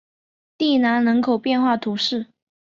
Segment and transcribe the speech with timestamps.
[0.57, 2.25] 蒂兰人口变化图示